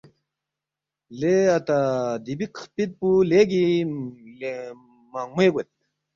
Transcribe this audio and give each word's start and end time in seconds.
”لے 1.19 1.33
اتا 1.57 1.79
دِیبِک 2.25 2.53
خپِت 2.61 2.89
پو 2.99 3.09
لیگی 3.29 3.67
منگموے 5.13 5.47
گوید 5.53 5.69